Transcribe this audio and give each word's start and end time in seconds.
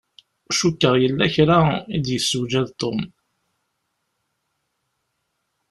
Cukkeɣ 0.59 0.93
yella 1.01 1.27
kra 1.35 1.59
i 1.95 1.97
d-yessewjad 2.03 2.69
Tom. 2.79 2.99